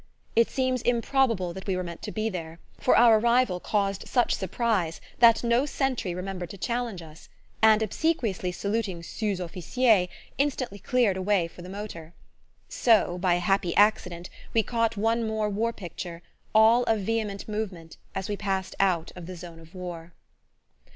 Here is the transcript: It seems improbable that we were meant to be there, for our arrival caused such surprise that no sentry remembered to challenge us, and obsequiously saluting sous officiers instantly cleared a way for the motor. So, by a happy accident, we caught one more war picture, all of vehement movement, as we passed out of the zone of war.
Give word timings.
It 0.35 0.49
seems 0.49 0.81
improbable 0.81 1.53
that 1.53 1.67
we 1.67 1.75
were 1.77 1.83
meant 1.83 2.01
to 2.01 2.11
be 2.11 2.27
there, 2.27 2.57
for 2.79 2.97
our 2.97 3.19
arrival 3.19 3.59
caused 3.59 4.07
such 4.07 4.33
surprise 4.33 4.99
that 5.19 5.43
no 5.43 5.67
sentry 5.67 6.15
remembered 6.15 6.49
to 6.49 6.57
challenge 6.57 7.03
us, 7.03 7.29
and 7.61 7.83
obsequiously 7.83 8.51
saluting 8.51 9.03
sous 9.03 9.39
officiers 9.39 10.07
instantly 10.39 10.79
cleared 10.79 11.17
a 11.17 11.21
way 11.21 11.47
for 11.47 11.61
the 11.61 11.69
motor. 11.69 12.15
So, 12.67 13.19
by 13.19 13.35
a 13.35 13.39
happy 13.45 13.75
accident, 13.75 14.31
we 14.55 14.63
caught 14.63 14.97
one 14.97 15.27
more 15.27 15.51
war 15.51 15.71
picture, 15.71 16.23
all 16.55 16.81
of 16.85 17.01
vehement 17.01 17.47
movement, 17.47 17.97
as 18.15 18.27
we 18.27 18.35
passed 18.35 18.73
out 18.79 19.11
of 19.15 19.27
the 19.27 19.35
zone 19.35 19.59
of 19.59 19.75
war. 19.75 20.13